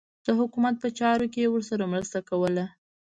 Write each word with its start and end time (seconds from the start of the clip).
د 0.25 0.27
حکومت 0.39 0.75
په 0.79 0.87
چارو 0.99 1.25
کې 1.33 1.39
یې 1.43 1.51
ورسره 1.51 1.83
مرسته 1.93 2.19
کوله. 2.29 2.65